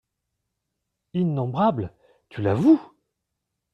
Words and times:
Innombrables!… 1.13 1.91
tu 2.29 2.41
l’avoues!… 2.41 2.79